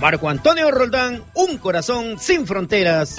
[0.00, 3.16] Marco Antonio Roldán, un corazón sin fronteras.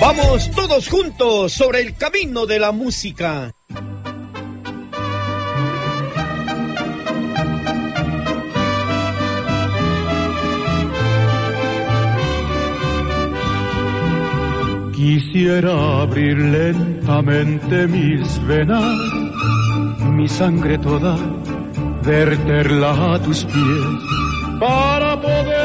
[0.00, 3.52] Vamos todos juntos sobre el camino de la música.
[14.94, 18.98] Quisiera abrir lentamente mis venas,
[20.10, 21.16] mi sangre toda,
[22.02, 25.55] verterla a tus pies, para poderte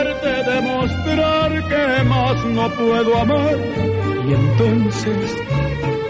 [0.81, 3.57] demostrar que más no puedo amar
[4.27, 5.37] y entonces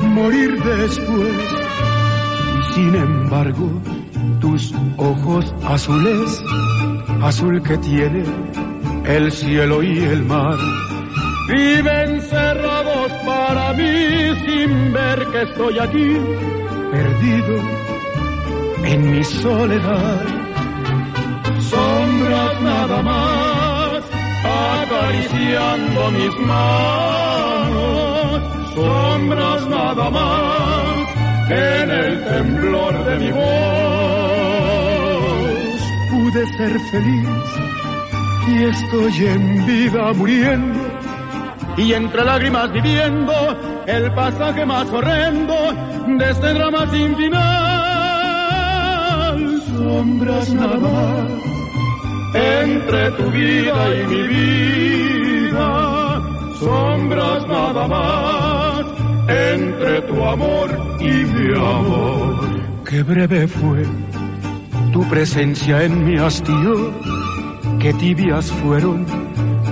[0.01, 1.35] morir después.
[2.57, 3.81] Y sin embargo,
[4.39, 6.43] tus ojos azules,
[7.21, 8.23] azul que tiene
[9.05, 10.57] el cielo y el mar,
[11.49, 16.17] viven cerrados para mí sin ver que estoy aquí,
[16.91, 17.55] perdido
[18.85, 20.25] en mi soledad.
[21.59, 23.60] Sombras nada más,
[24.43, 28.41] acariciando mis manos,
[28.73, 31.07] sombras nada más,
[31.49, 33.51] en el temblor de mi voz.
[36.09, 37.29] Pude ser feliz
[38.47, 40.79] y estoy en vida muriendo
[41.77, 43.33] y entre lágrimas viviendo
[43.85, 45.53] el pasaje más horrendo
[46.07, 47.41] de este drama sin final.
[49.67, 51.50] Sombras nada más
[52.33, 56.21] entre tu vida y mi vida.
[56.59, 58.85] Sombras nada más
[59.27, 60.69] entre tu amor
[60.99, 62.61] y mi amor.
[62.85, 63.83] Qué breve fue
[64.91, 66.91] tu presencia en mi hastío,
[67.79, 69.05] qué tibias fueron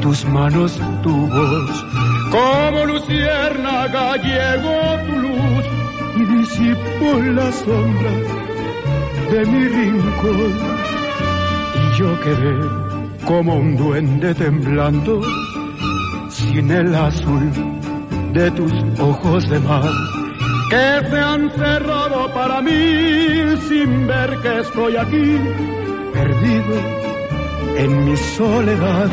[0.01, 1.85] tus manos, tu voz.
[2.31, 5.65] Como luciérnaga llegó tu luz
[6.15, 8.23] y disipó las sombras
[9.31, 10.98] de mi rincón.
[11.99, 12.57] Yo quedé
[13.25, 15.21] como un duende temblando
[16.29, 17.51] sin el azul
[18.31, 19.91] de tus ojos de mar.
[20.69, 25.37] Que se han cerrado para mí sin ver que estoy aquí
[26.13, 26.75] perdido
[27.75, 29.09] en mi soledad.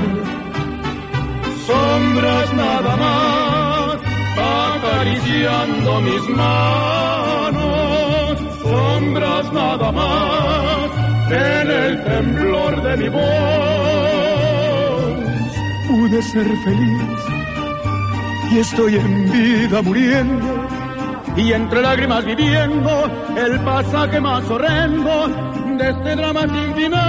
[1.66, 3.96] Sombras nada más,
[4.76, 7.58] acariciando mis manos,
[8.62, 13.23] sombras nada más, en el temblor de mi voz.
[15.88, 17.20] Pude ser feliz
[18.52, 20.69] y estoy en vida muriendo
[21.37, 25.28] y entre lágrimas viviendo el pasaje más horrendo
[25.78, 27.06] de este drama sin final.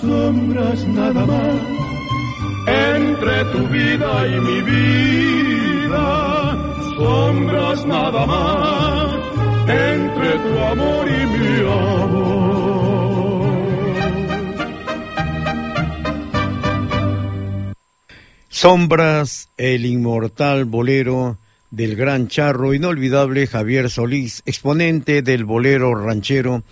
[0.00, 1.74] Sombras nada más
[2.66, 6.56] entre tu vida y mi vida,
[6.96, 9.03] sombras nada más,
[9.68, 12.44] entre tu amor y mi amor.
[18.48, 21.38] Sombras, el inmortal bolero
[21.70, 26.62] del gran charro inolvidable Javier Solís, exponente del bolero ranchero,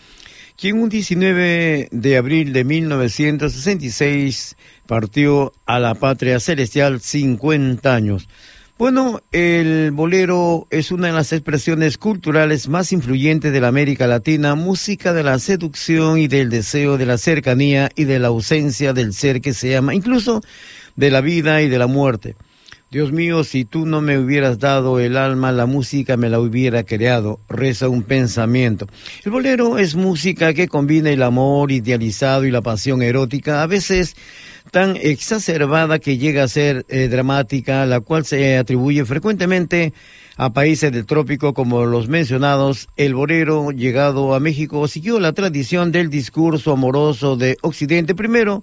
[0.56, 4.56] quien un 19 de abril de 1966
[4.86, 8.28] partió a la patria celestial 50 años.
[8.82, 14.56] Bueno, el bolero es una de las expresiones culturales más influyentes de la América Latina,
[14.56, 19.12] música de la seducción y del deseo de la cercanía y de la ausencia del
[19.12, 20.43] ser que se ama, incluso
[20.96, 22.34] de la vida y de la muerte.
[22.90, 26.82] Dios mío, si tú no me hubieras dado el alma, la música me la hubiera
[26.82, 28.88] creado, reza un pensamiento.
[29.25, 34.17] El bolero es música que combina el amor idealizado y la pasión erótica, a veces
[34.70, 39.93] tan exacerbada que llega a ser eh, dramática, la cual se atribuye frecuentemente
[40.37, 45.93] a países del trópico como los mencionados, el bolero llegado a México siguió la tradición
[45.93, 48.62] del discurso amoroso de Occidente primero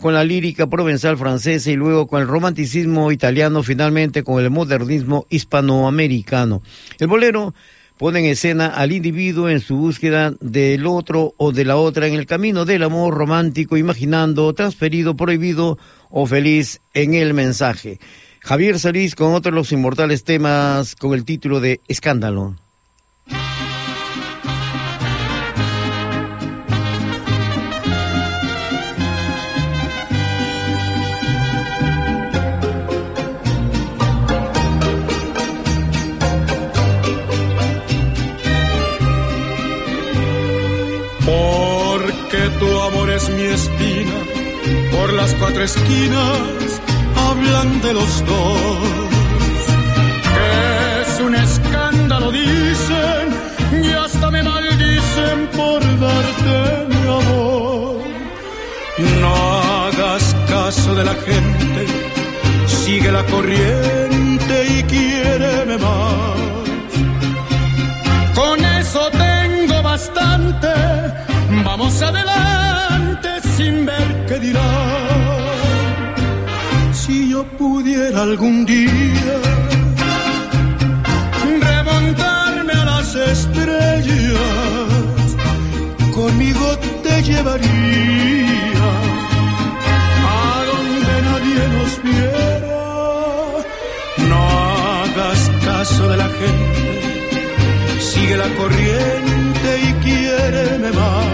[0.00, 5.26] con la lírica provenzal francesa y luego con el romanticismo italiano, finalmente con el modernismo
[5.30, 6.62] hispanoamericano.
[6.98, 7.54] El bolero
[7.96, 12.14] pone en escena al individuo en su búsqueda del otro o de la otra en
[12.14, 15.78] el camino del amor romántico, imaginando, transferido, prohibido
[16.10, 18.00] o feliz en el mensaje.
[18.40, 22.56] Javier Solís con otro de los inmortales temas con el título de Escándalo.
[44.92, 46.80] Por las cuatro esquinas
[47.16, 48.78] hablan de los dos.
[50.34, 53.26] Que es un escándalo, dicen,
[53.82, 57.96] y hasta me maldicen por darte mi amor.
[59.20, 61.86] No hagas caso de la gente,
[62.66, 66.43] sigue la corriente y quiéreme más.
[71.64, 75.24] Vamos adelante sin ver qué dirán
[76.92, 79.36] si yo pudiera algún día
[81.60, 84.38] remontarme a las estrellas,
[86.14, 88.90] conmigo te llevaría
[90.36, 92.82] a donde nadie nos viera.
[94.30, 94.40] No
[94.98, 97.13] hagas caso de la gente,
[98.34, 101.24] sigue la corriente y quiéreme más.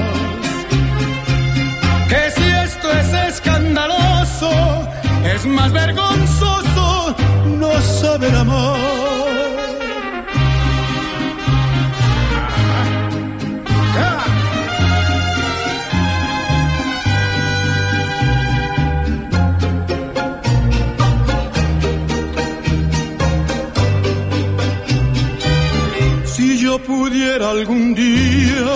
[2.09, 4.51] Que si esto es escandaloso,
[5.25, 7.15] es más vergonzoso
[7.59, 9.20] no saber amar.
[26.91, 28.71] Pudiera algún día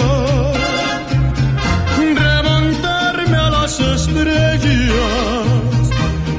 [2.27, 5.87] remontarme a las estrellas,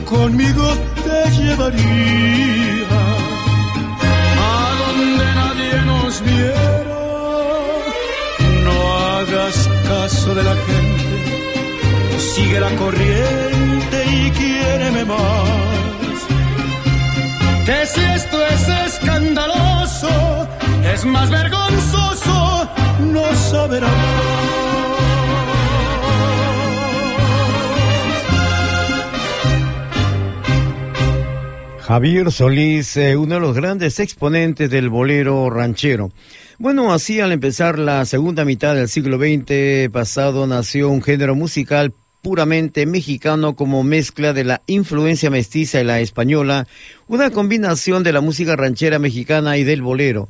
[0.05, 0.65] conmigo
[1.05, 2.93] te llevaría
[4.51, 7.01] a donde nadie nos viera.
[8.67, 8.75] No
[9.09, 9.57] hagas
[9.91, 11.17] caso de la gente,
[12.33, 16.17] sigue la corriente y quiéreme más.
[17.65, 20.13] Que si esto es escandaloso,
[20.93, 24.35] es más vergonzoso no saber amar.
[31.79, 36.11] Javier Solís, eh, uno de los grandes exponentes del bolero ranchero.
[36.57, 41.93] Bueno, así al empezar la segunda mitad del siglo XX pasado nació un género musical
[42.23, 46.65] puramente mexicano como mezcla de la influencia mestiza y la española,
[47.07, 50.27] una combinación de la música ranchera mexicana y del bolero.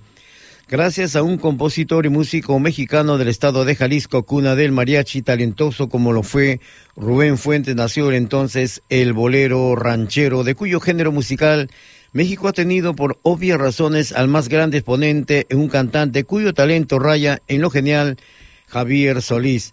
[0.68, 5.90] Gracias a un compositor y músico mexicano del estado de Jalisco, cuna del mariachi talentoso
[5.90, 6.60] como lo fue
[6.96, 11.70] Rubén Fuentes, nació entonces el bolero ranchero, de cuyo género musical
[12.14, 16.98] México ha tenido por obvias razones al más grande exponente en un cantante cuyo talento
[16.98, 18.18] raya en lo genial,
[18.66, 19.72] Javier Solís.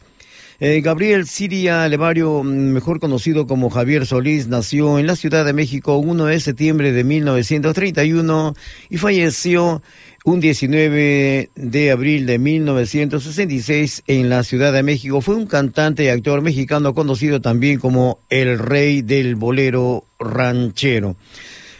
[0.65, 5.97] Eh, Gabriel Siria Levario, mejor conocido como Javier Solís, nació en la Ciudad de México
[5.97, 8.55] 1 de septiembre de 1931
[8.89, 9.83] y falleció
[10.25, 15.21] un 19 de abril de 1966 en la Ciudad de México.
[15.21, 21.17] Fue un cantante y actor mexicano conocido también como el rey del bolero ranchero.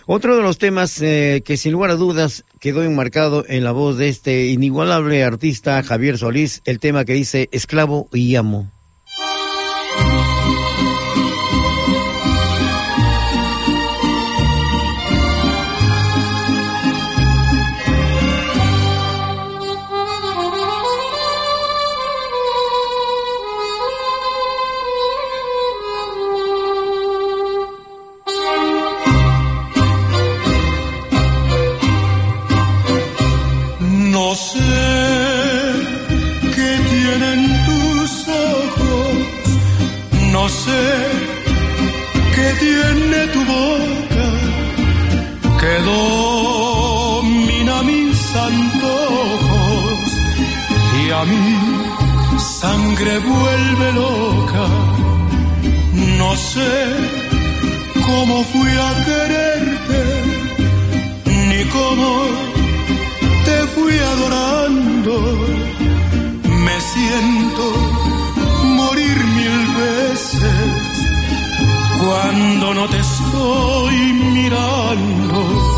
[0.07, 3.99] Otro de los temas eh, que sin lugar a dudas quedó enmarcado en la voz
[3.99, 8.71] de este inigualable artista Javier Solís, el tema que dice Esclavo y amo.
[56.55, 56.75] Sé
[58.07, 60.01] cómo fui a quererte,
[61.49, 62.11] ni cómo
[63.47, 65.15] te fui adorando.
[66.67, 67.65] Me siento
[68.81, 70.71] morir mil veces
[72.03, 73.97] cuando no te estoy
[74.37, 75.72] mirando.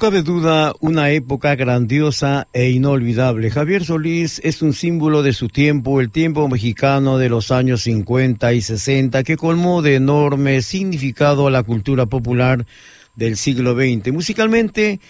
[0.00, 3.50] Cabe duda, una época grandiosa e inolvidable.
[3.50, 8.54] Javier Solís es un símbolo de su tiempo, el tiempo mexicano de los años 50
[8.54, 12.64] y 60, que colmó de enorme significado a la cultura popular
[13.14, 14.10] del siglo XX.
[14.10, 15.00] Musicalmente,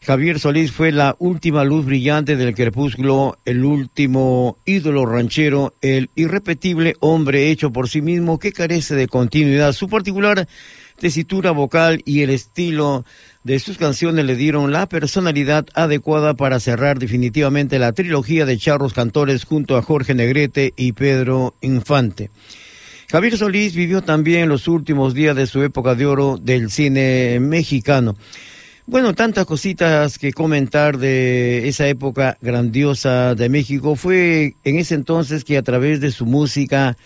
[0.00, 6.94] Javier Solís fue la última luz brillante del crepúsculo, el último ídolo ranchero, el irrepetible
[7.00, 9.72] hombre hecho por sí mismo que carece de continuidad.
[9.74, 10.48] Su particular
[10.98, 13.04] tesitura vocal y el estilo
[13.44, 18.92] de sus canciones le dieron la personalidad adecuada para cerrar definitivamente la trilogía de charros
[18.92, 22.30] cantores junto a Jorge Negrete y Pedro Infante.
[23.10, 28.16] Javier Solís vivió también los últimos días de su época de oro del cine mexicano.
[28.84, 33.96] Bueno, tantas cositas que comentar de esa época grandiosa de México.
[33.96, 36.96] Fue en ese entonces que a través de su música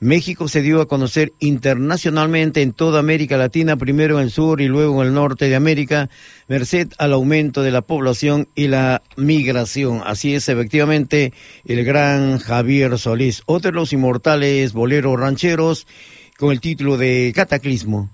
[0.00, 4.68] México se dio a conocer internacionalmente en toda América Latina, primero en el sur y
[4.68, 6.08] luego en el norte de América,
[6.46, 10.02] merced al aumento de la población y la migración.
[10.04, 11.32] Así es, efectivamente,
[11.64, 15.86] el gran Javier Solís, otro de los inmortales boleros rancheros,
[16.38, 18.08] con el título de Cataclismo.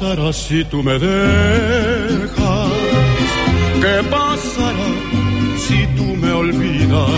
[0.00, 2.70] Pasará si tú me dejas?
[3.82, 4.88] ¿Qué pasará
[5.64, 7.10] si tú me olvidas?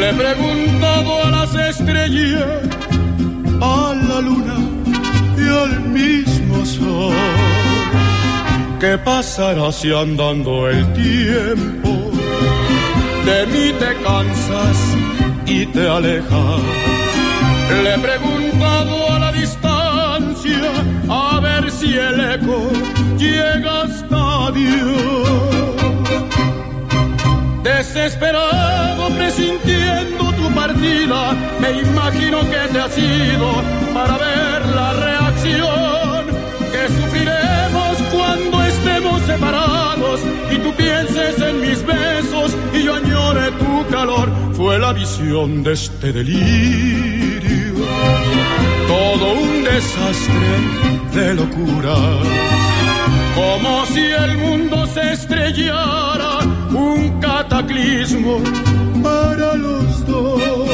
[0.00, 2.46] Le he preguntado a las estrellas,
[3.60, 4.58] a la luna
[5.36, 7.14] y al mismo sol.
[8.80, 11.92] ¿Qué pasará si andando el tiempo
[13.28, 14.78] de mí te cansas
[15.46, 16.60] y te alejas?
[17.82, 19.75] Le he preguntado a la distancia
[21.08, 22.70] a ver si el eco
[23.18, 25.46] llega hasta Dios.
[27.62, 36.26] Desesperado presintiendo tu partida, me imagino que te has ido para ver la reacción
[36.72, 40.20] que sufriremos cuando estemos separados
[40.50, 44.30] y tú pienses en mis besos y yo añore tu calor.
[44.52, 47.74] Fue la visión de este delirio,
[48.86, 50.50] todo un desastre
[51.14, 52.26] de locuras,
[53.34, 56.38] como si el mundo se estrellara,
[56.70, 58.40] un cataclismo
[59.02, 60.65] para los dos.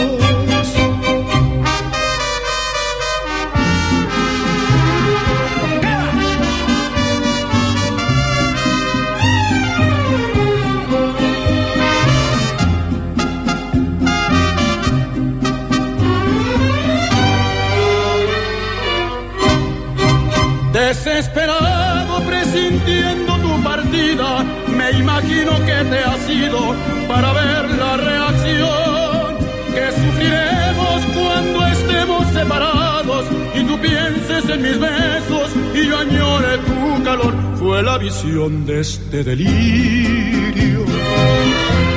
[21.22, 24.44] desesperado presintiendo tu partida,
[24.76, 26.74] me imagino que te ha sido
[27.06, 29.36] para ver la reacción
[29.72, 37.04] que sufriremos cuando estemos separados y tú pienses en mis besos y yo añore tu
[37.04, 37.34] calor.
[37.56, 40.84] Fue la visión de este delirio,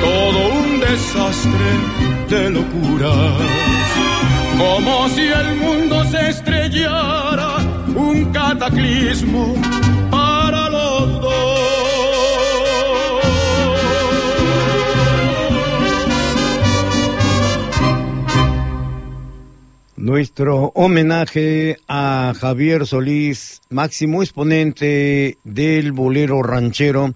[0.00, 1.70] todo un desastre
[2.30, 3.32] de locuras,
[4.56, 7.55] como si el mundo se estrellara
[8.06, 9.54] un cataclismo
[10.10, 11.66] para los dos.
[19.96, 27.14] Nuestro homenaje a Javier Solís, máximo exponente del bolero ranchero,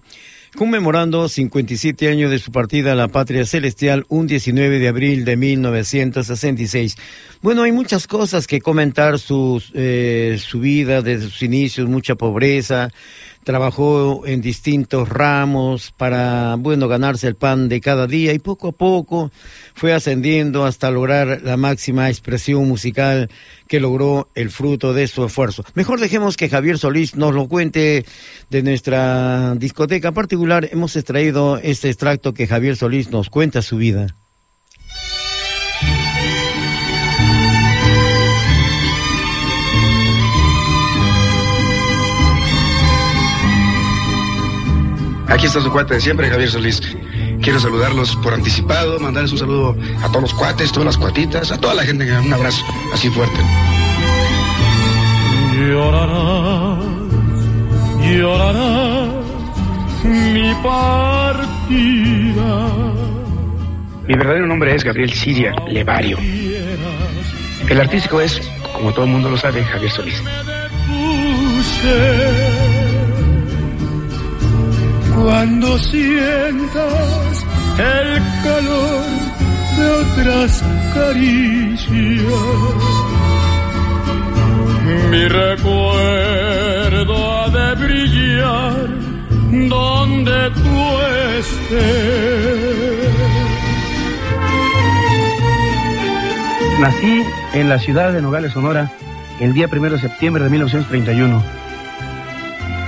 [0.55, 5.37] conmemorando 57 años de su partida a la patria celestial un 19 de abril de
[5.37, 6.97] 1966.
[7.41, 12.89] Bueno, hay muchas cosas que comentar, su, eh, su vida desde sus inicios, mucha pobreza,
[13.43, 18.71] trabajó en distintos ramos para, bueno, ganarse el pan de cada día y poco a
[18.71, 19.31] poco
[19.73, 23.29] fue ascendiendo hasta lograr la máxima expresión musical
[23.67, 25.63] que logró el fruto de su esfuerzo.
[25.73, 28.05] Mejor dejemos que Javier Solís nos lo cuente
[28.49, 30.69] de nuestra discoteca particular.
[30.71, 34.15] Hemos extraído este extracto que Javier Solís nos cuenta su vida.
[45.31, 46.81] Aquí está su cuate de siempre, Javier Solís.
[47.41, 51.57] Quiero saludarlos por anticipado, mandarles un saludo a todos los cuates, todas las cuatitas, a
[51.57, 52.11] toda la gente.
[52.19, 52.63] Un abrazo
[52.93, 53.39] así fuerte.
[55.57, 56.83] Llorarás,
[58.01, 59.09] llorarás
[60.03, 62.01] mi partida.
[64.07, 66.17] Mi verdadero nombre es Gabriel Siria Levario.
[67.69, 68.41] El artístico es,
[68.73, 70.21] como todo el mundo lo sabe, Javier Solís.
[75.23, 77.45] Cuando sientas
[77.77, 79.05] el calor
[79.77, 80.63] de otras
[80.95, 82.25] caricias,
[85.11, 88.89] mi recuerdo ha de brillar
[89.69, 90.99] donde tú
[91.37, 91.91] estés.
[96.79, 98.91] Nací en la ciudad de Nogales, Sonora,
[99.39, 101.61] el día 1 de septiembre de 1931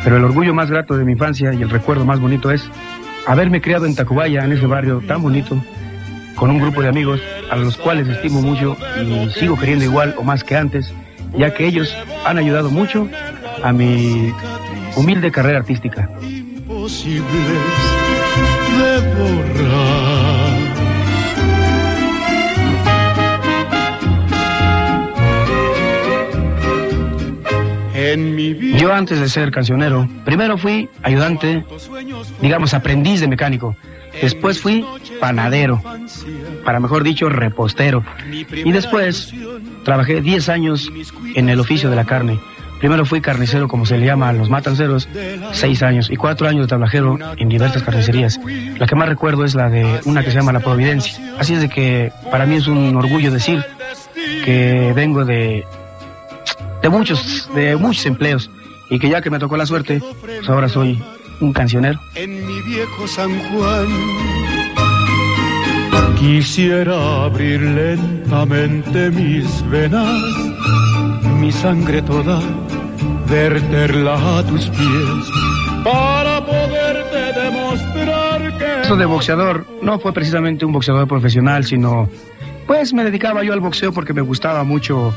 [0.04, 2.70] pero el orgullo más grato de mi infancia y el recuerdo más bonito es
[3.26, 5.58] haberme criado en Tacubaya, en ese barrio tan bonito,
[6.36, 10.24] con un grupo de amigos a los cuales estimo mucho y sigo queriendo igual o
[10.24, 10.94] más que antes,
[11.38, 13.08] ya que ellos han ayudado mucho
[13.64, 14.34] a mi
[14.96, 16.10] humilde carrera artística.
[28.78, 31.64] Yo antes de ser cancionero, primero fui ayudante,
[32.42, 33.76] digamos aprendiz de mecánico.
[34.22, 34.86] Después fui
[35.20, 35.82] panadero,
[36.64, 38.04] para mejor dicho, repostero.
[38.54, 39.34] Y después
[39.84, 40.92] trabajé 10 años
[41.36, 42.40] en el oficio de la carne.
[42.80, 45.08] Primero fui carnicero, como se le llama a los matanceros,
[45.54, 48.40] 6 años y 4 años de tablajero en diversas carnicerías.
[48.78, 51.36] La que más recuerdo es la de una que se llama La Providencia.
[51.40, 53.64] Así es de que para mí es un orgullo decir
[54.44, 55.64] que vengo de
[56.84, 58.52] de muchos, de muchos empleos.
[58.90, 61.02] Y que ya que me tocó la suerte, pues ahora soy
[61.40, 62.00] un cancionero.
[62.14, 63.88] En mi viejo San Juan
[66.20, 70.22] quisiera abrir lentamente mis venas,
[71.40, 72.40] mi sangre toda,
[73.30, 75.32] verterla a tus pies
[75.84, 78.82] para poderte demostrar que...
[78.84, 82.10] Eso de boxeador no fue precisamente un boxeador profesional, sino
[82.68, 85.14] pues me dedicaba yo al boxeo porque me gustaba mucho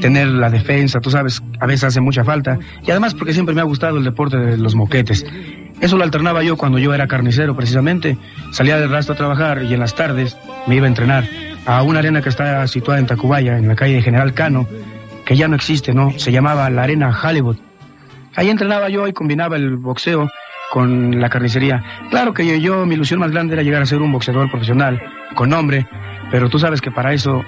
[0.00, 2.58] tener la defensa, tú sabes, a veces hace mucha falta.
[2.86, 5.24] Y además porque siempre me ha gustado el deporte de los moquetes.
[5.80, 8.16] Eso lo alternaba yo cuando yo era carnicero, precisamente.
[8.52, 11.24] Salía del rastro a trabajar y en las tardes me iba a entrenar
[11.66, 14.66] a una arena que está situada en Tacubaya, en la calle de General Cano,
[15.24, 16.12] que ya no existe, ¿no?
[16.18, 17.56] Se llamaba la Arena Hollywood.
[18.34, 20.28] Ahí entrenaba yo y combinaba el boxeo
[20.70, 21.82] con la carnicería.
[22.10, 25.02] Claro que yo, yo, mi ilusión más grande era llegar a ser un boxeador profesional,
[25.34, 25.86] con nombre,
[26.30, 27.42] pero tú sabes que para eso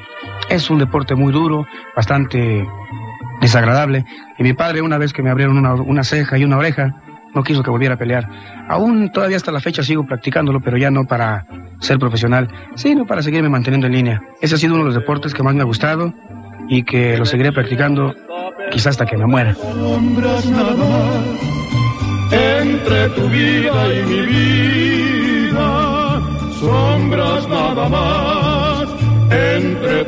[0.49, 2.67] es un deporte muy duro, bastante
[3.41, 4.05] desagradable.
[4.39, 6.95] Y mi padre, una vez que me abrieron una, ceja y una oreja,
[7.35, 8.29] no quiso que volviera a pelear.
[8.69, 11.47] Aún todavía hasta la fecha sigo practicándolo, pero ya no para
[11.81, 14.23] ser profesional, sino para seguirme manteniendo en línea.
[14.41, 16.15] Ese ha sido uno de los deportes que más me ha gustado
[16.69, 18.15] y que lo seguiré practicando
[18.71, 19.55] quizás hasta que me muera.
[22.31, 24.21] entre tu vida y mi
[25.47, 26.21] vida,
[26.59, 28.34] sombras nada más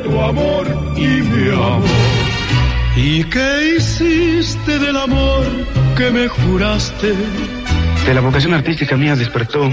[0.03, 1.83] tu amor y mi amor.
[2.95, 5.45] ¿Y qué hiciste del amor
[5.95, 7.13] que me juraste?
[8.05, 9.71] De la vocación artística mía despertó,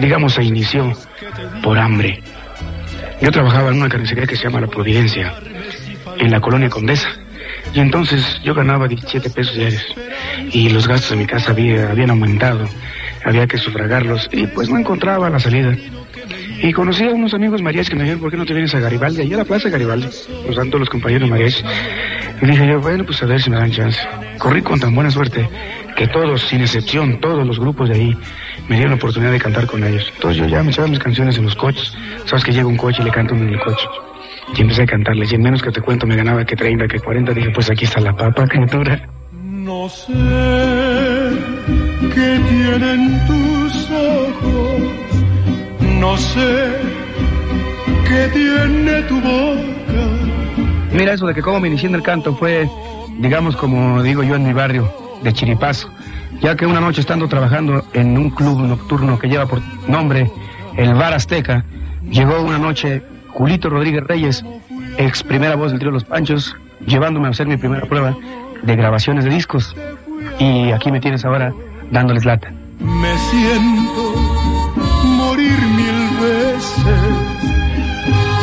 [0.00, 0.92] digamos, se inició
[1.62, 2.20] por hambre.
[3.20, 5.34] Yo trabajaba en una carnicería que se llama La Providencia,
[6.18, 7.08] en la colonia Condesa.
[7.72, 9.86] Y entonces yo ganaba 17 pesos diarios
[10.52, 12.68] y los gastos de mi casa había, habían aumentado,
[13.24, 15.76] había que sufragarlos y pues no encontraba la salida.
[16.62, 18.80] Y conocí a unos amigos mariachis que me dijeron, ¿por qué no te vienes a
[18.80, 19.22] Garibaldi?
[19.22, 20.08] Allá a la plaza Garibaldi,
[20.46, 21.64] nos dan todos los compañeros mariachis.
[22.40, 24.00] Y dije yo, bueno, pues a ver si me dan chance.
[24.38, 25.48] Corrí con tan buena suerte
[25.96, 28.16] que todos, sin excepción, todos los grupos de ahí,
[28.68, 30.10] me dieron la oportunidad de cantar con ellos.
[30.14, 31.92] Entonces yo ya me echaba mis canciones en los coches.
[32.24, 33.86] Sabes que llega un coche y le canto en el coche.
[34.56, 35.32] Y empecé a cantarles.
[35.32, 37.32] Y en menos que te cuento me ganaba que 30, que 40.
[37.32, 39.08] Dije, pues aquí está la papa, criatura.
[39.32, 40.12] No sé
[42.14, 43.33] qué tienen ojos.
[46.04, 46.68] No sé
[48.06, 50.02] qué tiene tu boca.
[50.92, 52.68] Mira, eso de que cómo me inicié en el canto fue,
[53.20, 55.88] digamos, como digo yo en mi barrio, de chiripazo.
[56.42, 60.30] Ya que una noche estando trabajando en un club nocturno que lleva por nombre
[60.76, 61.64] el Bar Azteca,
[62.10, 64.44] llegó una noche Julito Rodríguez Reyes,
[64.98, 66.54] ex primera voz del trío Los Panchos,
[66.86, 68.14] llevándome a hacer mi primera prueba
[68.62, 69.74] de grabaciones de discos.
[70.38, 71.54] Y aquí me tienes ahora
[71.90, 72.52] dándoles lata.
[72.78, 74.23] Me siento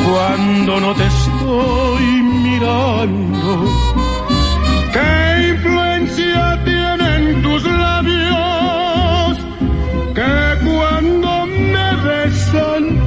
[0.10, 3.66] cuando no te estoy mirando.
[4.92, 9.38] ¿Qué influencia tienen tus labios
[10.14, 13.02] que cuando me besan?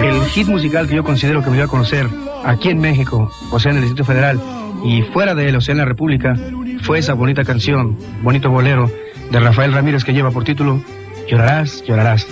[0.00, 2.08] El hit musical que yo considero que me dio a conocer
[2.44, 4.40] aquí en México, o sea, en el Distrito Federal,
[4.84, 6.34] y fuera de él, o sea, en la República,
[6.82, 8.90] fue esa bonita canción, bonito bolero,
[9.30, 10.80] de Rafael Ramírez que lleva por título
[11.28, 12.26] Llorarás, llorarás.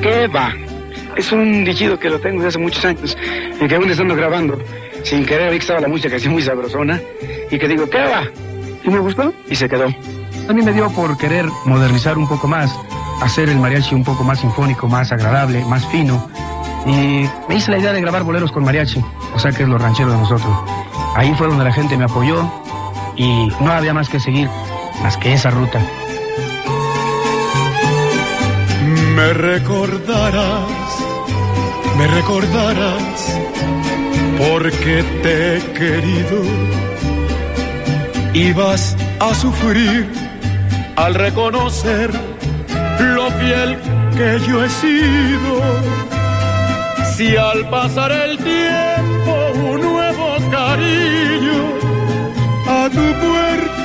[0.00, 0.52] ¿Qué va?
[1.14, 3.16] Es un dichido que lo tengo desde hace muchos años,
[3.60, 4.58] y que aún estando grabando,
[5.02, 6.98] sin querer, vi que estaba la música así muy sabrosona,
[7.50, 8.22] y que digo, ¿qué va?
[8.82, 9.88] Y me gustó, y se quedó.
[10.48, 12.74] A mí me dio por querer modernizar un poco más,
[13.20, 16.30] hacer el mariachi un poco más sinfónico, más agradable, más fino,
[16.86, 19.04] y me hice la idea de grabar boleros con mariachi,
[19.34, 20.54] o sea que es lo ranchero de nosotros.
[21.14, 22.50] Ahí fue donde la gente me apoyó,
[23.16, 24.48] y no había más que seguir,
[25.02, 25.80] más que esa ruta.
[29.14, 30.70] Me recordarás,
[31.96, 33.38] me recordarás,
[34.38, 36.42] porque te he querido.
[38.32, 40.08] Y vas a sufrir
[40.96, 42.10] al reconocer
[43.00, 43.78] lo fiel
[44.16, 45.60] que yo he sido.
[47.16, 49.32] Si al pasar el tiempo
[49.72, 51.60] un nuevo cariño
[52.68, 53.77] a tu puerta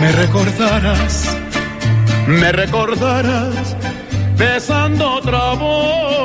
[0.00, 1.36] me recordarás
[2.26, 3.76] me recordarás
[4.36, 6.17] besando otra boca.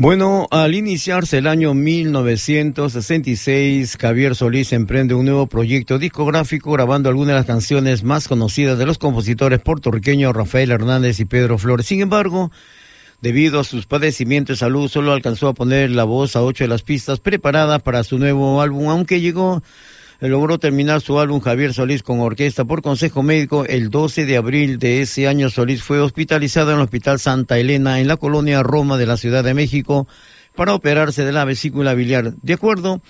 [0.00, 7.34] Bueno, al iniciarse el año 1966, Javier Solís emprende un nuevo proyecto discográfico grabando algunas
[7.34, 11.86] de las canciones más conocidas de los compositores puertorriqueños Rafael Hernández y Pedro Flores.
[11.86, 12.52] Sin embargo,
[13.20, 16.68] Debido a sus padecimientos de salud, solo alcanzó a poner la voz a ocho de
[16.68, 19.60] las pistas preparadas para su nuevo álbum, aunque llegó,
[20.26, 24.80] logró terminar su álbum Javier Solís con orquesta por consejo médico el 12 de abril
[24.80, 25.48] de ese año.
[25.48, 29.44] Solís fue hospitalizado en el Hospital Santa Elena en la colonia Roma de la Ciudad
[29.44, 30.08] de México
[30.56, 32.34] para operarse de la vesícula biliar.
[32.42, 33.00] De acuerdo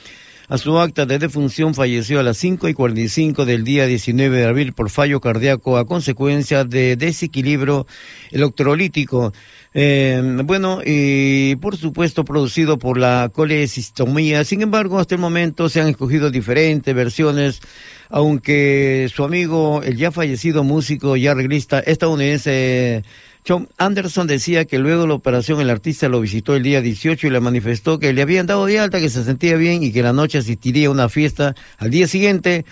[0.49, 4.47] a su acta de defunción falleció a las 5 y 45 del día 19 de
[4.47, 7.87] abril por fallo cardíaco a consecuencia de desequilibrio
[8.31, 9.33] electrolítico.
[9.75, 14.43] Eh, bueno, y por supuesto producido por la colecistomía.
[14.45, 17.61] Sin embargo, hasta el momento se han escogido diferentes versiones,
[18.09, 23.05] aunque su amigo, el ya fallecido músico y arreglista estadounidense
[23.49, 27.27] John Anderson decía que luego de la operación el artista lo visitó el día 18
[27.27, 30.03] y le manifestó que le habían dado de alta, que se sentía bien y que
[30.03, 31.55] la noche asistiría a una fiesta.
[31.79, 32.67] Al día siguiente,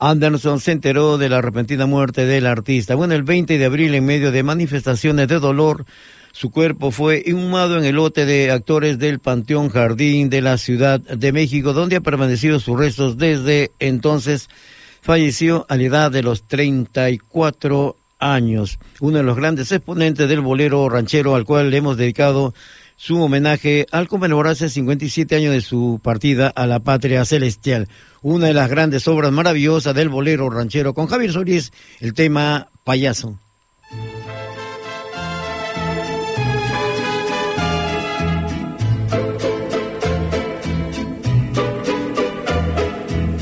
[0.00, 2.96] Anderson se enteró de la repentina muerte del artista.
[2.96, 5.84] Bueno, el 20 de abril, en medio de manifestaciones de dolor,
[6.32, 10.98] su cuerpo fue inhumado en el lote de actores del Panteón Jardín de la Ciudad
[10.98, 14.48] de México, donde ha permanecido sus restos desde entonces.
[15.02, 20.88] Falleció a la edad de los 34 años, uno de los grandes exponentes del bolero
[20.88, 22.54] ranchero al cual le hemos dedicado
[22.96, 27.88] su homenaje al conmemorarse 57 años de su partida a la patria celestial.
[28.20, 33.38] Una de las grandes obras maravillosas del bolero ranchero con Javier Solís, el tema Payaso.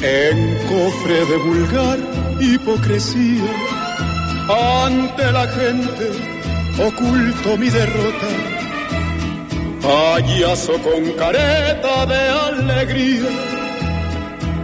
[0.01, 1.99] En cofre de vulgar
[2.41, 3.45] hipocresía,
[4.49, 6.11] ante la gente
[6.89, 8.29] oculto mi derrota.
[9.83, 13.59] Payaso con careta de alegría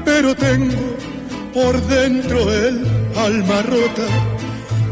[0.04, 0.96] pero tengo
[1.52, 4.06] por dentro el alma rota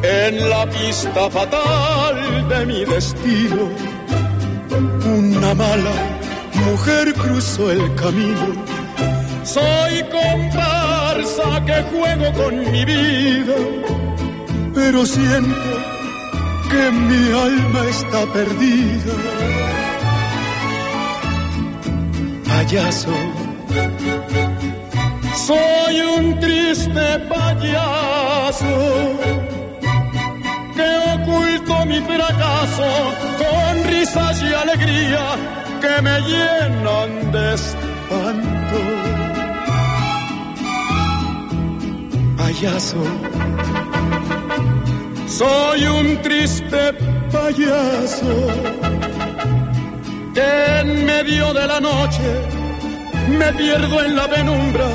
[0.03, 3.69] en la pista fatal de mi destino.
[5.05, 5.93] Una mala
[6.67, 8.65] mujer cruzó el camino.
[9.45, 13.55] Soy comparsa que juego con mi vida,
[14.75, 15.73] pero siento
[16.71, 19.15] que mi alma está perdida.
[22.47, 23.15] Payaso,
[25.47, 28.75] soy un triste payaso
[30.77, 32.91] que oculto mi fracaso
[33.43, 35.25] con risas y alegría
[35.81, 38.79] que me llenan de espanto.
[42.37, 43.03] Payaso,
[45.39, 46.93] soy un triste
[47.33, 48.35] payaso
[50.35, 52.29] que en medio de la noche
[53.39, 54.89] me pierdo en la penumbra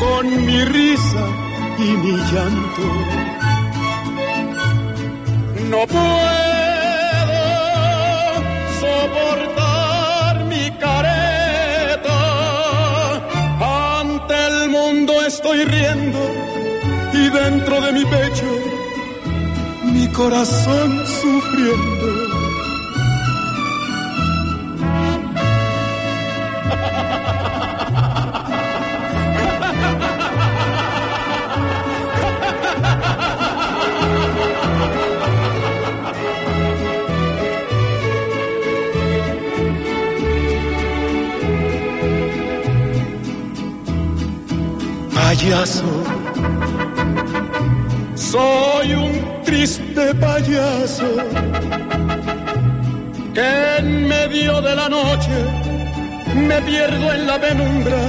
[0.00, 1.24] con mi risa
[1.78, 2.86] y mi llanto.
[5.70, 7.44] No puedo
[8.80, 12.18] soportar mi careta.
[14.00, 16.22] Ante el mundo estoy riendo
[17.12, 18.75] y dentro de mi pecho
[20.16, 22.06] corazón sufriendo.
[45.14, 45.84] payaso.
[48.14, 49.05] Soy un
[49.66, 51.08] triste payaso
[53.34, 55.36] que en medio de la noche
[56.36, 58.00] me pierdo en la penumbra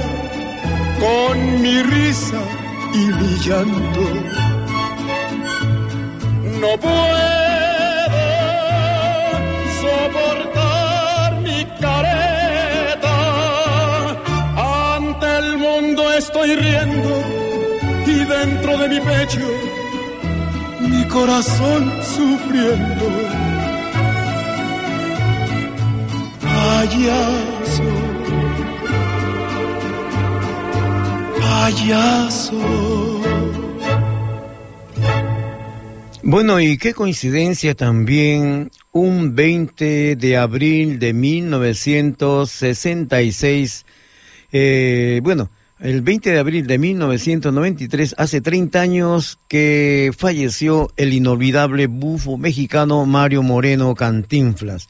[1.00, 2.40] con mi risa
[2.94, 4.04] y mi llanto.
[6.62, 8.18] No puedo
[9.82, 13.16] soportar mi careta.
[14.96, 17.14] Ante el mundo estoy riendo
[18.06, 19.78] y dentro de mi pecho
[21.08, 23.06] corazón sufriendo.
[26.40, 27.82] Payaso,
[31.40, 32.60] payaso.
[36.22, 43.86] Bueno, y qué coincidencia también, un 20 de abril de 1966,
[44.52, 45.48] eh, bueno,
[45.80, 53.06] el 20 de abril de 1993, hace 30 años que falleció el inolvidable bufo mexicano
[53.06, 54.88] Mario Moreno Cantinflas.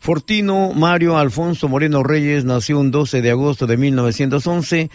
[0.00, 4.90] Fortino Mario Alfonso Moreno Reyes nació un 12 de agosto de 1911.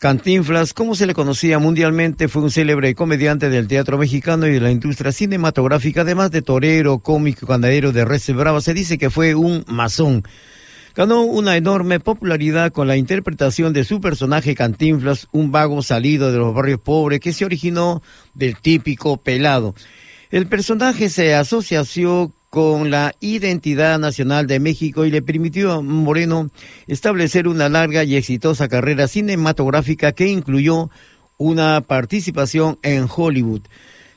[0.00, 4.60] Cantinflas, como se le conocía mundialmente, fue un célebre comediante del teatro mexicano y de
[4.60, 8.60] la industria cinematográfica, además de torero, cómico, ganadero de Reces Brava.
[8.60, 10.24] Se dice que fue un masón.
[11.00, 16.36] Ganó una enorme popularidad con la interpretación de su personaje Cantinflas, un vago salido de
[16.36, 18.02] los barrios pobres que se originó
[18.34, 19.74] del típico pelado.
[20.30, 26.50] El personaje se asoció con la identidad nacional de México y le permitió a Moreno
[26.86, 30.90] establecer una larga y exitosa carrera cinematográfica que incluyó
[31.38, 33.62] una participación en Hollywood.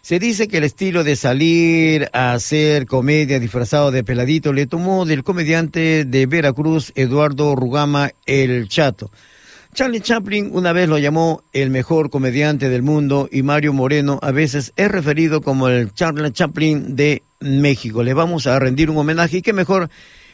[0.06, 5.06] Se dice que el estilo de salir a hacer comedia disfrazado de peladito le tomó
[5.06, 9.12] del comediante de Veracruz, Eduardo Rugama el Chato.
[9.74, 14.32] Charlie Chaplin una vez lo llamó el mejor comediante del mundo y Mario Moreno a
[14.32, 18.04] veces es referido como el Charlie Chaplin de México.
[18.04, 19.89] Le vamos a rendir un homenaje y qué mejor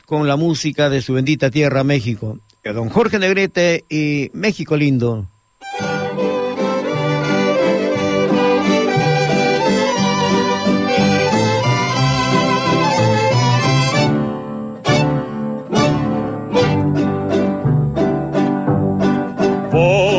[0.07, 2.39] con la música de su bendita tierra México.
[2.63, 5.27] Don Jorge Negrete y México lindo.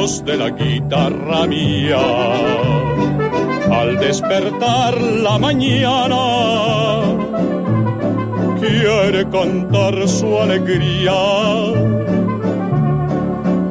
[0.00, 2.00] De la guitarra mía,
[3.70, 6.16] al despertar la mañana,
[8.58, 11.12] quiere cantar su alegría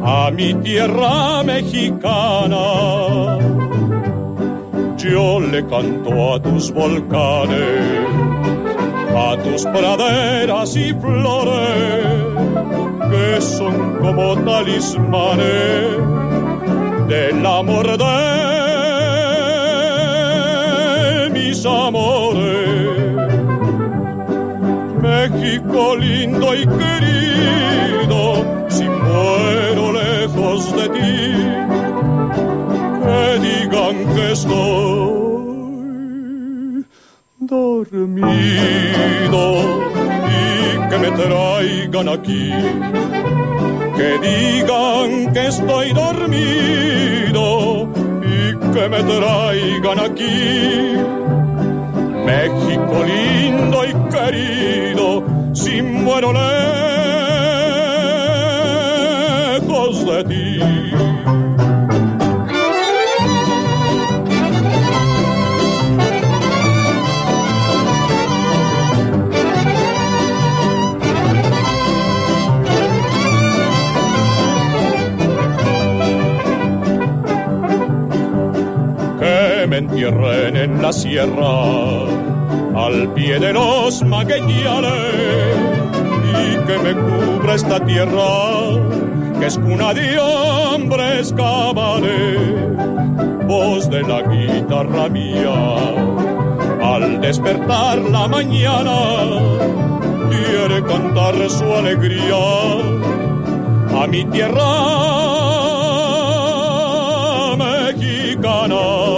[0.04, 3.40] a mi tierra mexicana.
[4.98, 8.06] Yo le canto a tus volcanes,
[9.16, 12.30] a tus praderas y flores,
[13.10, 15.98] que son como talismanes
[17.08, 18.06] del amor de
[21.32, 22.90] mis amores.
[25.02, 28.22] México lindo y querido,
[28.70, 31.34] si muero lejos de ti,
[33.04, 35.50] que digan que estoy
[37.40, 38.30] dormido
[40.28, 41.12] y que me
[43.98, 47.90] que digan que estoy dormido
[48.24, 50.98] y que me traigan aquí.
[52.26, 55.24] México lindo y querido,
[55.54, 56.32] si muero
[59.60, 61.09] lejos de ti.
[80.12, 82.02] En la sierra
[82.76, 84.92] al pie de los magueyales
[86.34, 88.22] y que me cubra esta tierra
[89.40, 92.50] que es cuna de hombres cabales,
[93.48, 95.78] voz de la guitarra mía.
[96.82, 98.98] Al despertar la mañana
[100.30, 102.36] quiere cantar su alegría
[104.02, 104.70] a mi tierra
[107.58, 109.09] mexicana.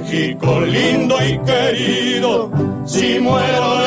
[0.00, 2.50] México lindo y querido,
[2.86, 3.80] si muero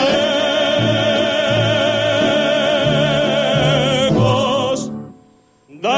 [4.09, 4.91] lejos
[5.69, 5.89] de.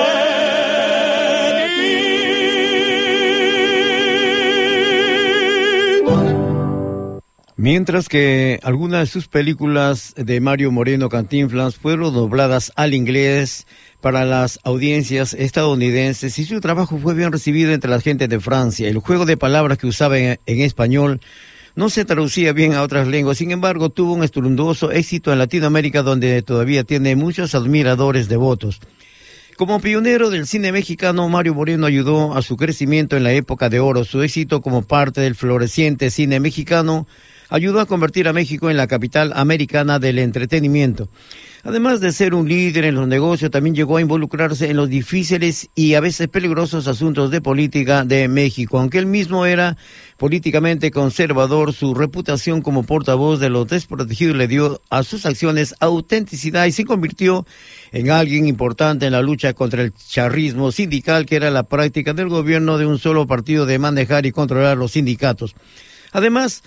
[7.55, 13.65] Mientras que algunas de sus películas de Mario Moreno Cantinflas fueron dobladas al inglés
[14.05, 18.87] para las audiencias estadounidenses y su trabajo fue bien recibido entre la gente de Francia.
[18.87, 21.21] El juego de palabras que usaba en, español
[21.73, 26.03] no se traducía bien a otras lenguas, sin embargo tuvo un estruendoso éxito en Latinoamérica
[26.03, 28.79] donde todavía tiene muchos admiradores devotos.
[29.57, 33.79] Como pionero del cine mexicano, Mario Moreno ayudó a su crecimiento en la época de
[33.79, 34.03] oro.
[34.03, 37.07] Su éxito como parte del floreciente cine mexicano
[37.49, 41.09] ayudó a convertir a México en la capital americana del entretenimiento.
[41.67, 45.67] Además de ser un líder en los negocios, también llegó a involucrarse en los difíciles
[45.73, 48.77] y a veces peligrosos asuntos de política de México.
[48.77, 49.75] Aunque él mismo era
[50.17, 56.67] políticamente conservador, su reputación como portavoz de los desprotegidos le dio a sus acciones autenticidad
[56.67, 57.47] y se convirtió
[57.91, 62.29] en alguien importante en la lucha contra el charrismo sindical, que era la práctica del
[62.29, 65.55] gobierno de un solo partido de manejar y controlar los sindicatos.
[66.11, 66.61] Además,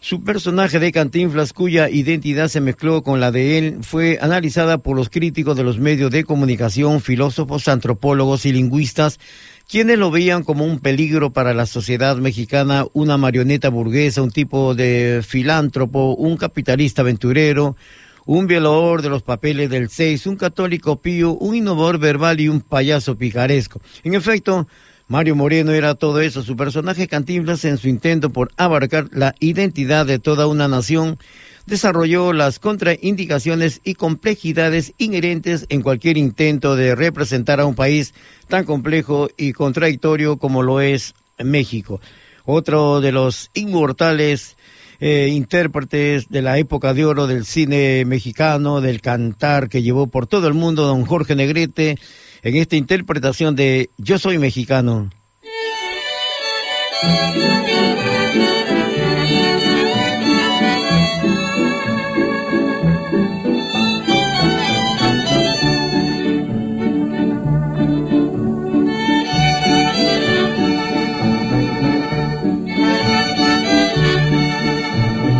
[0.00, 4.96] su personaje de Cantinflas, cuya identidad se mezcló con la de él, fue analizada por
[4.96, 9.20] los críticos de los medios de comunicación, filósofos, antropólogos y lingüistas,
[9.68, 14.74] quienes lo veían como un peligro para la sociedad mexicana, una marioneta burguesa, un tipo
[14.74, 17.76] de filántropo, un capitalista aventurero,
[18.24, 22.62] un violador de los papeles del seis, un católico pío, un innovador verbal y un
[22.62, 23.82] payaso picaresco.
[24.02, 24.66] En efecto,
[25.10, 30.06] Mario Moreno era todo eso, su personaje Cantinflas en su intento por abarcar la identidad
[30.06, 31.18] de toda una nación,
[31.66, 38.14] desarrolló las contraindicaciones y complejidades inherentes en cualquier intento de representar a un país
[38.46, 42.00] tan complejo y contradictorio como lo es México.
[42.44, 44.56] Otro de los inmortales
[45.00, 50.28] eh, intérpretes de la época de oro del cine mexicano, del cantar que llevó por
[50.28, 51.98] todo el mundo, don Jorge Negrete,
[52.42, 55.10] en esta interpretación de Yo soy mexicano.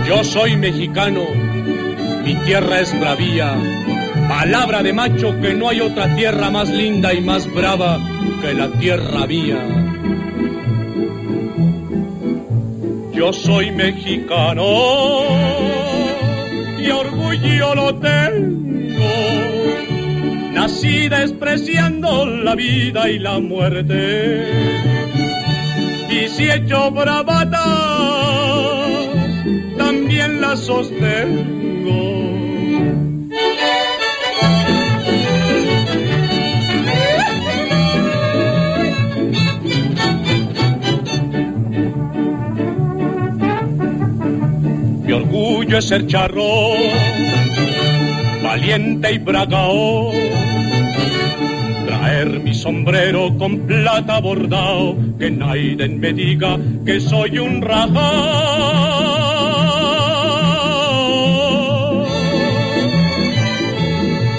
[0.06, 1.24] Yo soy mexicano,
[2.24, 3.56] mi tierra es bravía,
[4.30, 7.98] palabra de macho que no hay otra tierra más linda y más brava
[8.40, 9.58] que la tierra mía.
[13.12, 14.62] Yo soy mexicano
[16.78, 19.12] y orgullo lo tengo.
[20.52, 24.46] Nací despreciando la vida y la muerte.
[26.08, 27.58] Y si he hecho bravatas,
[29.76, 32.39] también las sostengo.
[45.82, 46.74] Ser charro,
[48.42, 50.12] valiente y bragao.
[51.86, 57.90] Traer mi sombrero con plata bordado, que nadie me diga que soy un rajao.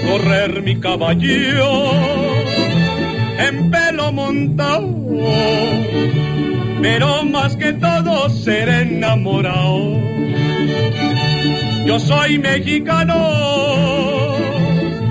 [0.08, 1.92] Correr mi caballo
[3.39, 5.02] en pelo montado
[6.82, 10.02] pero más que todo ser enamorado.
[11.86, 13.18] Yo soy mexicano,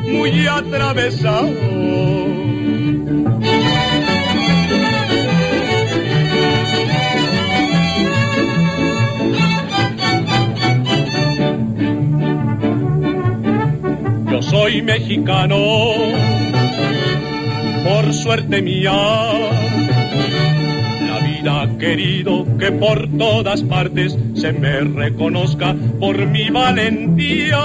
[0.06, 1.48] muy atravesado.
[14.30, 15.56] Yo soy mexicano,
[17.84, 18.92] por suerte mía
[21.80, 27.58] querido que por todas partes se me reconozca por mi valentía.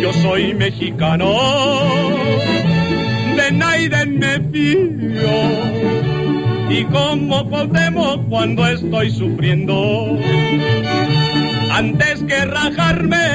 [0.00, 1.34] Yo soy mexicano,
[3.36, 5.74] de Naiden me fío
[6.70, 10.18] y como podemos cuando estoy sufriendo.
[11.70, 13.26] Antes que rajarme,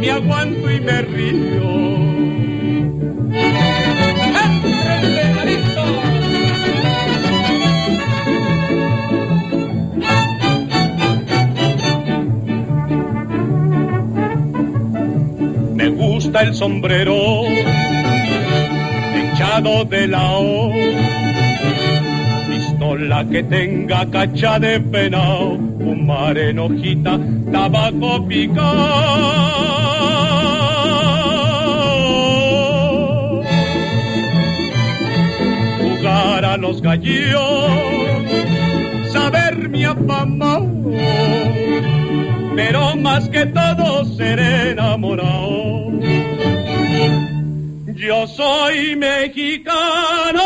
[0.00, 2.15] me aguanto y me río.
[16.40, 17.44] El sombrero
[19.14, 20.70] echado de la O,
[22.48, 27.18] pistola que tenga cacha de penao, fumar en hojita,
[27.50, 29.46] tabaco picado.
[36.06, 37.70] a los gallos,
[39.10, 40.68] saber mi afamado,
[42.54, 45.45] pero más que todo ser enamorado.
[48.06, 50.44] Yo soy mexicano,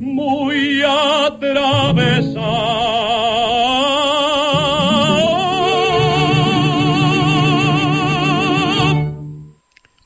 [0.00, 1.58] muy atravesado.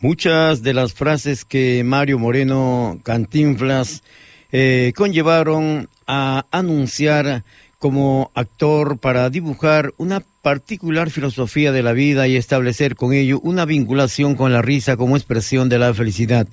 [0.01, 4.03] Muchas de las frases que Mario Moreno Cantinflas
[4.51, 7.45] eh, conllevaron a anunciar
[7.83, 13.65] como actor para dibujar una particular filosofía de la vida y establecer con ello una
[13.65, 16.47] vinculación con la risa como expresión de la felicidad.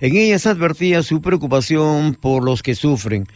[0.00, 3.28] En ellas advertía su preocupación por los que sufren.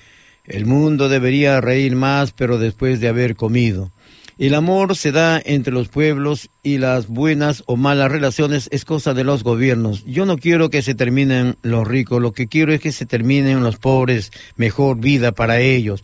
[0.46, 3.92] El mundo debería reír más, pero después de haber comido.
[4.38, 9.12] El amor se da entre los pueblos y las buenas o malas relaciones es cosa
[9.12, 10.02] de los gobiernos.
[10.06, 13.62] Yo no quiero que se terminen los ricos, lo que quiero es que se terminen
[13.62, 16.02] los pobres, mejor vida para ellos.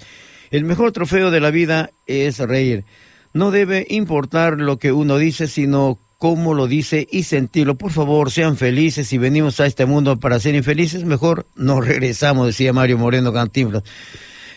[0.54, 2.84] El mejor trofeo de la vida es reír.
[3.32, 7.74] No debe importar lo que uno dice, sino cómo lo dice y sentirlo.
[7.74, 9.08] Por favor, sean felices.
[9.08, 13.82] Si venimos a este mundo para ser infelices, mejor nos regresamos, decía Mario Moreno Cantinflas.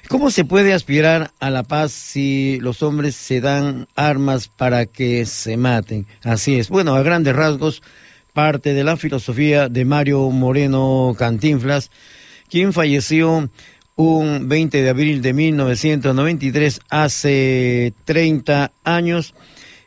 [0.08, 5.26] ¿Cómo se puede aspirar a la paz si los hombres se dan armas para que
[5.26, 6.06] se maten?
[6.22, 6.70] Así es.
[6.70, 7.82] Bueno, a grandes rasgos,
[8.34, 11.90] parte de la filosofía de Mario Moreno Cantinflas,
[12.52, 13.50] quien falleció
[13.98, 19.34] un 20 de abril de 1993, hace 30 años.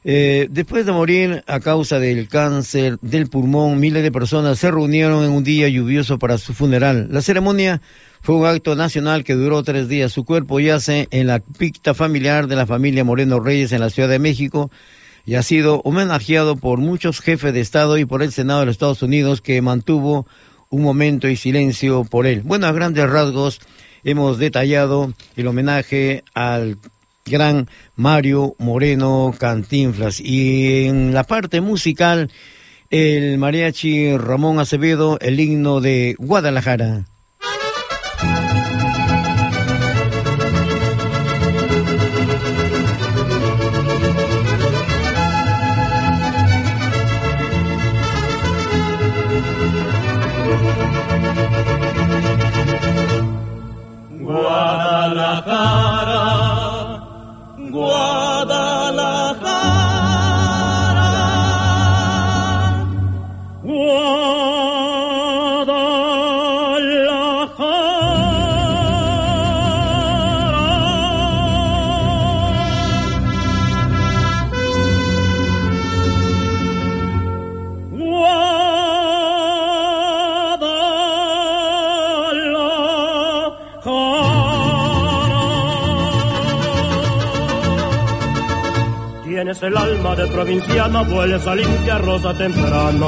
[0.03, 5.25] Eh, después de morir a causa del cáncer del pulmón, miles de personas se reunieron
[5.25, 7.09] en un día lluvioso para su funeral.
[7.11, 7.81] La ceremonia
[8.21, 10.11] fue un acto nacional que duró tres días.
[10.11, 14.09] Su cuerpo yace en la picta familiar de la familia Moreno Reyes en la Ciudad
[14.09, 14.71] de México
[15.25, 18.75] y ha sido homenajeado por muchos jefes de Estado y por el Senado de los
[18.75, 20.27] Estados Unidos que mantuvo
[20.71, 22.43] un momento y silencio por él.
[22.43, 23.61] Bueno, a grandes rasgos
[24.05, 26.79] hemos detallado el homenaje al
[27.25, 32.31] gran Mario Moreno Cantinflas y en la parte musical
[32.91, 37.07] el mariachi Ramón Acevedo, el himno de Guadalajara.
[55.33, 55.90] Ah.
[90.01, 93.07] Alma de provinciana, vueles a limpiar rosa temprana.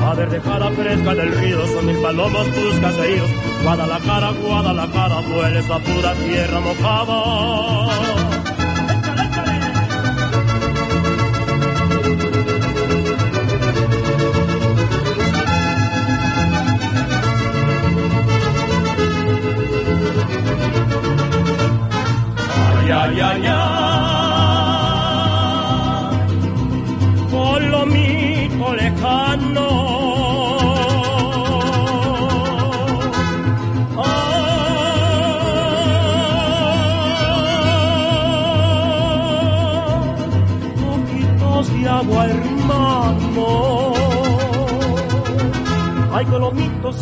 [0.00, 3.30] A ver, dejada fresca del río, son mil palomos tus caseríos.
[3.62, 7.73] Guadalajara, Guadalajara, vueles a pura tierra mojada.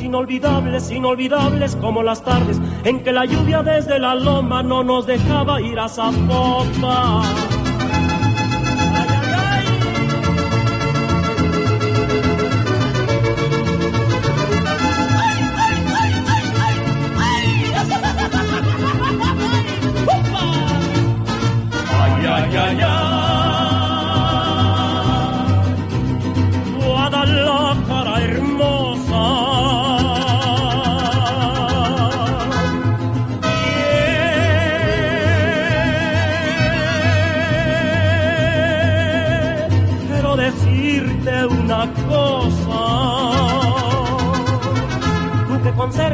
[0.00, 5.60] Inolvidables, inolvidables como las tardes en que la lluvia desde la loma no nos dejaba
[5.60, 7.51] ir a Zapopan.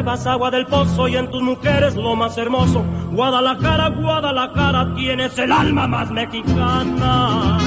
[0.09, 2.83] Conservas agua del pozo y en tus mujeres lo más hermoso.
[3.13, 7.59] Guadalajara, Guadalajara, tienes el alma más mexicana.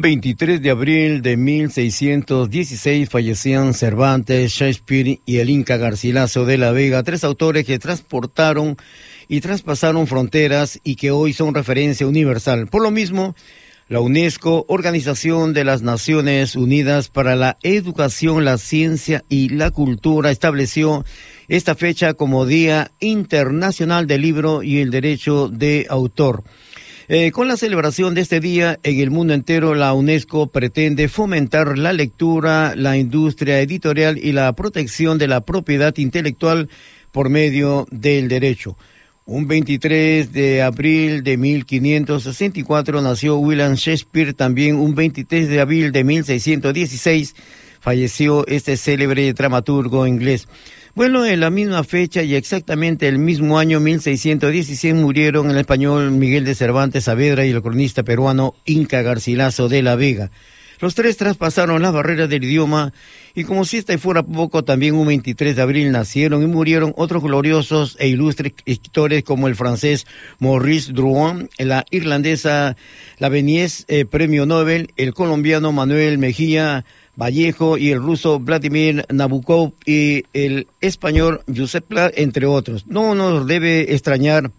[0.00, 6.70] Un 23 de abril de 1616 fallecían Cervantes, Shakespeare y el Inca Garcilaso de la
[6.72, 8.78] Vega, tres autores que transportaron
[9.28, 12.66] y traspasaron fronteras y que hoy son referencia universal.
[12.68, 13.34] Por lo mismo,
[13.90, 20.30] la UNESCO, Organización de las Naciones Unidas para la Educación, la Ciencia y la Cultura,
[20.30, 21.04] estableció
[21.48, 26.42] esta fecha como Día Internacional del Libro y el Derecho de Autor.
[27.12, 31.76] Eh, con la celebración de este día en el mundo entero, la UNESCO pretende fomentar
[31.76, 36.68] la lectura, la industria editorial y la protección de la propiedad intelectual
[37.10, 38.76] por medio del derecho.
[39.26, 46.04] Un 23 de abril de 1564 nació William Shakespeare, también un 23 de abril de
[46.04, 47.34] 1616
[47.80, 50.46] falleció este célebre dramaturgo inglés.
[50.96, 56.44] Bueno, en la misma fecha y exactamente el mismo año 1616 murieron el español Miguel
[56.44, 60.32] de Cervantes Saavedra y el cronista peruano Inca Garcilaso de la Vega.
[60.80, 62.92] Los tres traspasaron las barreras del idioma
[63.36, 67.22] y como si esta fuera poco, también un 23 de abril nacieron y murieron otros
[67.22, 70.06] gloriosos e ilustres escritores como el francés
[70.40, 72.76] Maurice Drouin, la irlandesa
[73.18, 76.84] Lavenies, eh, premio Nobel, el colombiano Manuel Mejía,
[77.20, 82.86] Vallejo y el ruso Vladimir Nabokov y el español Josep Pla, entre otros.
[82.86, 84.52] No nos debe extrañar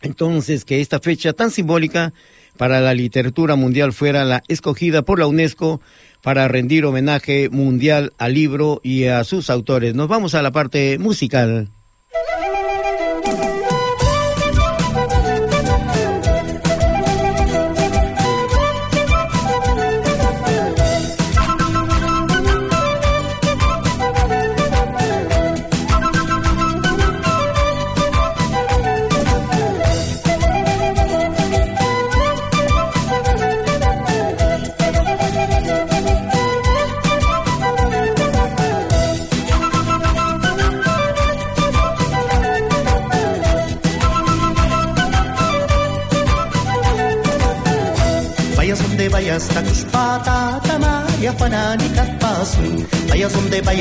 [0.00, 2.14] entonces que esta fecha tan simbólica
[2.56, 5.82] para la literatura mundial fuera la escogida por la UNESCO
[6.22, 9.94] para rendir homenaje mundial al libro y a sus autores.
[9.94, 11.68] Nos vamos a la parte musical.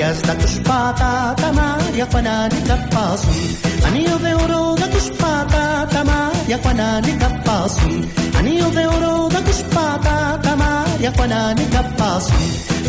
[0.09, 3.37] Kezda kushpata tamaria kwanani kapasun
[3.87, 7.93] Anillo de oro da kushpata tamaria kwanani kapasun
[8.39, 9.08] Anillo de oro
[11.09, 12.33] يقناني كباصي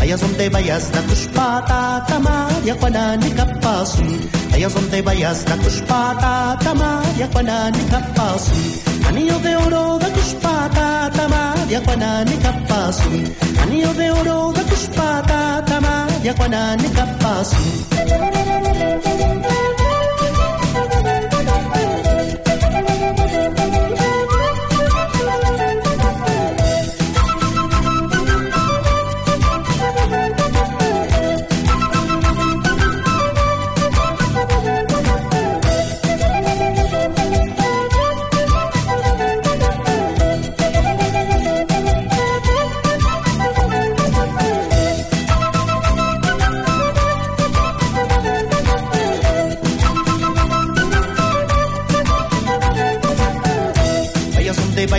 [0.02, 4.20] أيا زمتي بياس نكش باتا تما يقناني كباصي
[4.54, 11.80] أيا زمتي بياس نكش باتا تما يقناني كباصي Anillo de oro da tus patas, tamadia,
[11.86, 13.10] guanani, capazu.
[13.62, 17.58] Anillo de oro da tus patas, tamadia, guanani, capazu.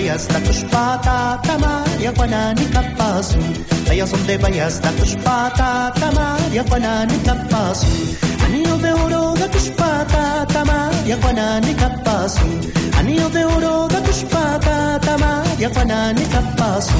[0.02, 3.38] bayas na kushpata tamaria kwanani kapasu
[3.86, 7.88] Taya sonde bayas na kushpata tamaria kwanani kapasu
[8.46, 12.48] Anillo de oro da kushpata tamaria kwanani kapasu
[13.00, 16.98] Anillo de oro da kushpata tamaria kwanani kapasu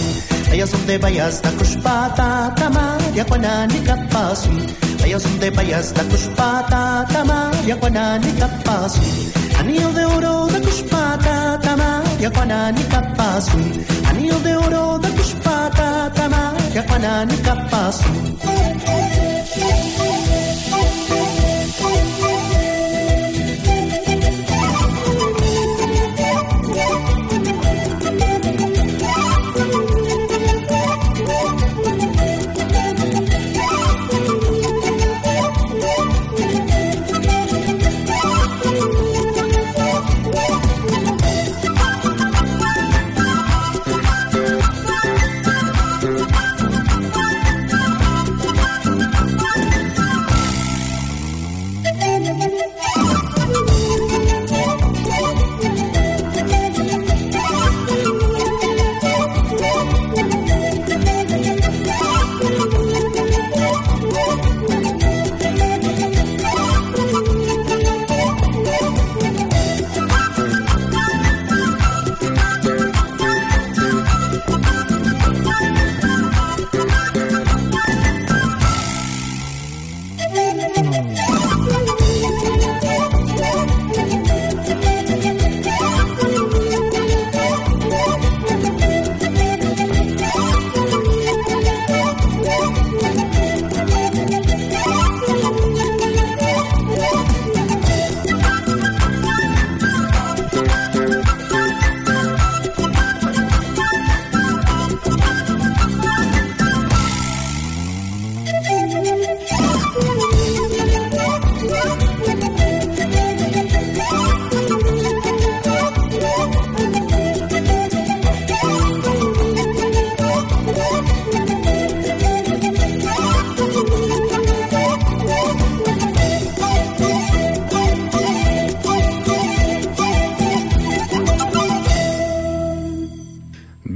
[0.50, 4.52] Taya sonde bayas na kushpata tamaria kwanani kapasu
[5.02, 9.02] Taya sonde bayas na kushpata tamaria kwanani kapasu
[9.60, 11.91] Anillo de oro da kushpata tamaria
[12.22, 13.58] María Juanani Capazu.
[14.08, 16.02] Anillo de oro da tus patata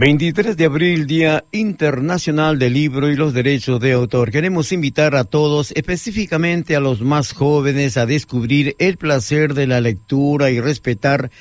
[0.05, 4.29] 23 de abril, Día Internacional del Libro y los Derechos de Autor.
[4.29, 9.81] Queremos invitar a todos, específicamente a los más jóvenes, a descubrir el placer de la
[9.81, 11.31] lectura y respetar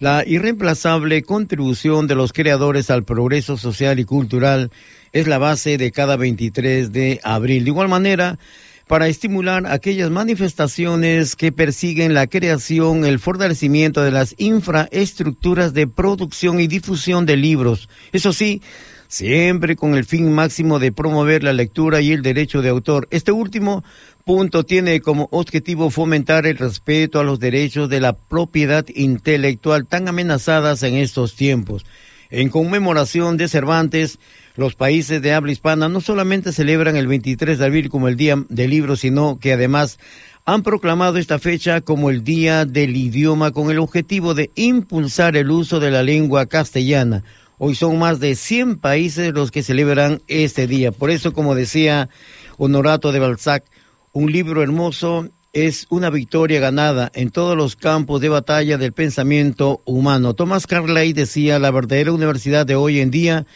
[0.00, 4.72] la irreemplazable contribución de los creadores al progreso social y cultural.
[5.12, 7.62] Es la base de cada 23 de abril.
[7.62, 8.40] De igual manera,
[8.88, 16.58] para estimular aquellas manifestaciones que persiguen la creación, el fortalecimiento de las infraestructuras de producción
[16.58, 17.88] y difusión de libros.
[18.12, 18.62] Eso sí,
[19.06, 23.08] siempre con el fin máximo de promover la lectura y el derecho de autor.
[23.10, 23.84] Este último
[24.24, 30.08] punto tiene como objetivo fomentar el respeto a los derechos de la propiedad intelectual tan
[30.08, 31.84] amenazadas en estos tiempos.
[32.30, 34.18] En conmemoración de Cervantes,
[34.58, 38.34] los países de habla hispana no solamente celebran el 23 de abril como el Día
[38.48, 40.00] del Libro, sino que además
[40.44, 45.52] han proclamado esta fecha como el Día del Idioma con el objetivo de impulsar el
[45.52, 47.22] uso de la lengua castellana.
[47.58, 50.90] Hoy son más de 100 países los que celebran este día.
[50.90, 52.08] Por eso, como decía
[52.56, 53.62] Honorato de Balzac,
[54.10, 59.82] un libro hermoso es una victoria ganada en todos los campos de batalla del pensamiento
[59.84, 60.34] humano.
[60.34, 63.46] Tomás Carlay decía, la verdadera universidad de hoy en día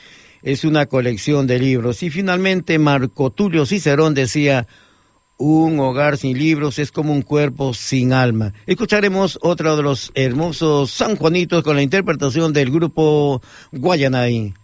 [0.42, 2.02] es una colección de libros.
[2.02, 4.66] Y finalmente Marco Tulio Cicerón decía,
[5.38, 8.52] un hogar sin libros es como un cuerpo sin alma.
[8.66, 14.54] Escucharemos otro de los hermosos San Juanitos con la interpretación del grupo Guayanay.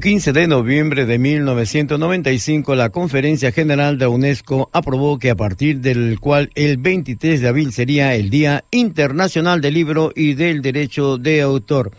[0.00, 5.80] Un 15 de noviembre de 1995, la Conferencia General de UNESCO aprobó que a partir
[5.80, 11.18] del cual el 23 de abril sería el Día Internacional del Libro y del Derecho
[11.18, 11.90] de Autor.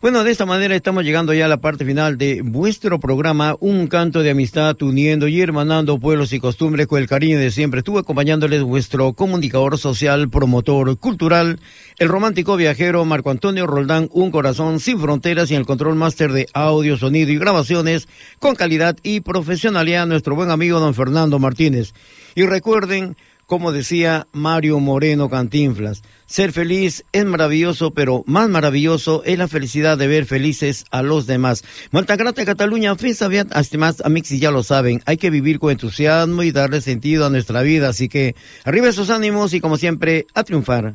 [0.00, 3.86] Bueno, de esta manera estamos llegando ya a la parte final de vuestro programa, Un
[3.86, 7.80] canto de amistad uniendo y hermanando pueblos y costumbres con el cariño de siempre.
[7.80, 11.60] Estuve acompañándoles vuestro comunicador social, promotor cultural,
[11.98, 16.46] el romántico viajero Marco Antonio Roldán, un corazón sin fronteras y el control máster de
[16.54, 21.92] audio, sonido y grabaciones con calidad y profesionalidad, nuestro buen amigo don Fernando Martínez.
[22.34, 23.16] Y recuerden,
[23.50, 29.98] como decía Mario Moreno Cantinflas, ser feliz es maravilloso, pero más maravilloso es la felicidad
[29.98, 31.64] de ver felices a los demás.
[31.90, 36.52] Maltagrata Cataluña, fiesta hasta más amigos ya lo saben, hay que vivir con entusiasmo y
[36.52, 40.94] darle sentido a nuestra vida, así que arriba esos ánimos y como siempre, a triunfar.